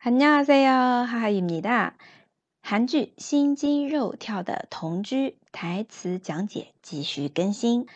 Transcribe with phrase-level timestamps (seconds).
[0.00, 1.94] 안녕하세요，哈哈입니다
[2.62, 7.86] 韩剧《心惊肉跳的同居》台词讲解继续更新。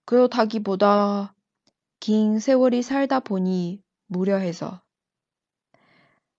[0.05, 1.35] 그렇다기보다
[1.99, 4.81] 긴 세월이 살다 보니 무료해서.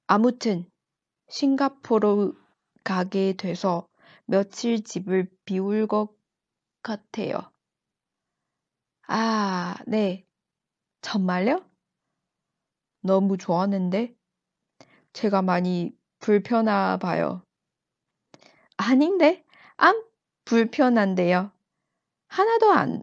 [0.06, 0.70] 아무튼
[1.28, 2.32] 싱가포르
[2.84, 3.88] 가게 돼서
[4.26, 6.14] 며칠 집을 비울 것
[6.82, 7.50] 같아요.
[9.06, 10.26] 아, 네.
[11.00, 11.64] 정말요?
[13.00, 14.14] 너무 좋았는데?
[15.12, 17.42] 제가 많이 불편하 봐요.
[18.76, 19.44] 아닌데?
[19.76, 20.02] 안
[20.44, 21.52] 불편한데요.
[22.28, 23.02] 하나도 안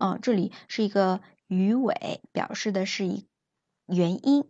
[0.00, 3.26] 啊，这里是一个鱼尾，表示的是一
[3.86, 4.44] 原因。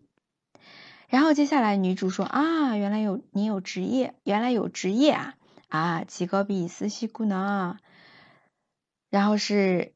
[1.09, 5.37] 然后接下来女主说啊，原来有你有职业，原来有职业啊
[5.69, 7.78] 啊，几个比斯西姑呢？
[9.09, 9.94] 然后是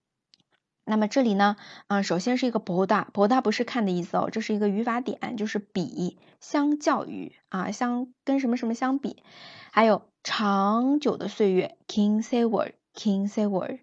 [0.84, 1.56] 那么这里呢，
[1.87, 9.22] 啊，首先是一个博大，博大不是看的意思哦，这是一个语法点，就是比相较于啊，相跟什么什么相比，
[9.71, 13.78] 还有长久的岁月，긴 세월，긴 세월。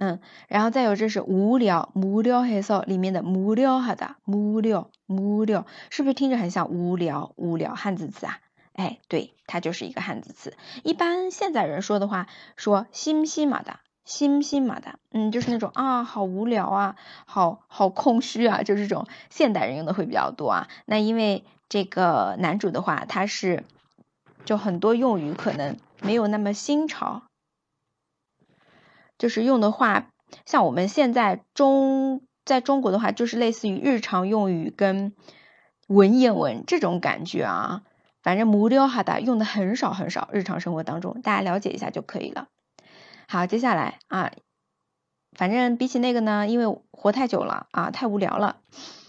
[0.00, 0.18] 嗯，
[0.48, 8.38] 然后再有这是无聊，无聊黑色里面的无聊哈的无聊无聊，是不是听着很像无聊无聊汉字词啊？
[8.72, 10.56] 哎，对，它就是一个汉字词。
[10.84, 16.96] 一般现在人说的话，说心心嘛的，心心嘛的，嗯，就是那种啊，好无聊啊，
[17.26, 20.68] 好好空虚啊，就是这种现代人用的会比较多啊。
[20.86, 23.64] 那因为这个男主的话，他是
[24.46, 27.22] 就很多用语可能没有那么新潮。
[29.20, 30.08] 就是用的话，
[30.46, 35.12] 像我们现在中在中国的话，就是类似于日常用语跟
[35.88, 37.82] 文言文这种感觉啊。
[38.22, 42.48] 反正木料哈达用的很少很少，日常生活当中大家了解一下就可以了。
[43.28, 44.32] 好，接下来啊，
[45.32, 48.56] 反正比起那个呢，因为活太久了啊，太无聊了。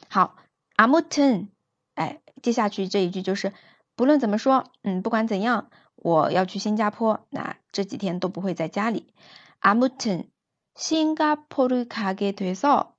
[0.10, 0.36] 好，
[0.76, 1.48] 阿木顿，
[1.96, 3.54] 哎，接下去这一句就是
[3.96, 9.14] 不论怎么说，嗯，不管怎样，我要去新加坡，那这几天都不会在家里。
[9.61, 10.29] 아무튼
[10.75, 12.95] 싱가포르 가게 돼서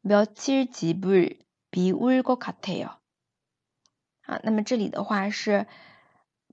[0.00, 1.38] 며칠 집을
[1.70, 2.98] 비울것같아 요。
[4.26, 5.66] 啊，那么这里的话是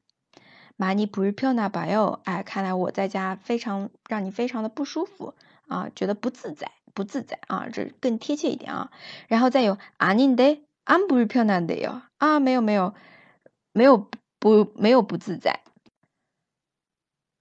[0.78, 5.34] 많이불편하봐 요， 哎，看来我在家非常让你非常的不舒服
[5.66, 8.92] 啊，觉得不自在、不自在啊，这更贴切一点啊。
[9.26, 12.94] 然后再有아닌 데， 안불편한데 요， 啊，没有没有
[13.72, 14.08] 没有
[14.38, 15.62] 不没有不自在。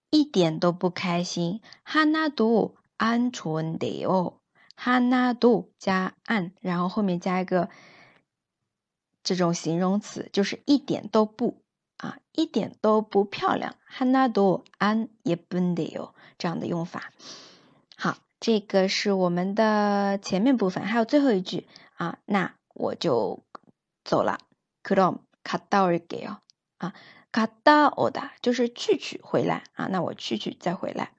[0.10, 4.40] 一点都不开心，하나도안좋은데 요，
[4.76, 7.70] 하나도加안， 然后后面加一个
[9.24, 11.62] 这种形容词，就是一点都不
[11.98, 17.12] 啊，一点都不漂亮，하나도안예쁜데 요， 这样的用法。
[17.96, 23.44] 好，这个是我们的前面部分，还有最后一句啊，那我就
[24.04, 24.40] 走了，
[24.84, 26.38] 그럼갔다올게 요，
[26.78, 26.94] 啊。
[27.30, 31.12] 갔다오다就是去去回来啊，那我去去再回来，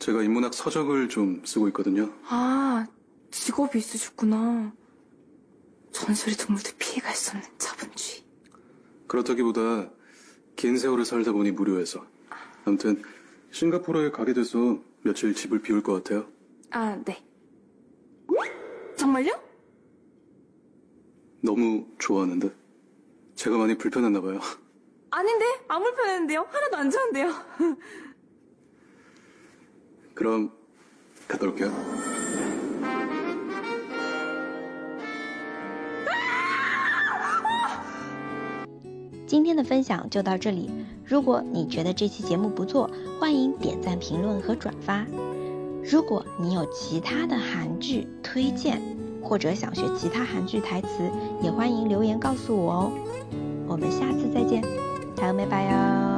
[0.06, 2.12] 제가 인문학 서적을 좀 쓰고 있거든요.
[2.28, 2.86] 아,
[3.32, 4.72] 직업이 있으셨구나.
[5.90, 8.24] 전설의 동물도 피해갈 수 없는 자본주의.
[9.08, 9.90] 그렇다기보다
[10.54, 12.06] 긴 세월을 살다 보니 무료해서.
[12.64, 13.02] 아무튼
[13.50, 16.28] 싱가포르에 가게 돼서 며칠 집을 비울 것 같아요.
[16.70, 17.24] 아, 네.
[18.96, 19.32] 정말요?
[21.40, 22.54] 너무 좋아하는데
[23.34, 24.38] 제가 많이 불편했나 봐요.
[25.10, 25.44] 아닌데?
[25.66, 26.46] 안 불편했는데요?
[26.48, 27.34] 하나도 안 좋은데요?
[30.15, 30.51] 그럼
[31.27, 31.71] 갔다 올게요.
[39.25, 40.69] 今天的分享就到这里。
[41.05, 45.05] 如果你觉得这期节目不错，欢迎点赞、评论和转发。
[45.89, 48.81] 如果你有其他的韩剧推荐，
[49.21, 51.09] 或者想学其他韩剧台词，
[51.41, 52.91] 也欢迎留言告诉我哦。
[53.67, 54.61] 我们下次再见，
[55.15, 56.14] 大家拜拜哟。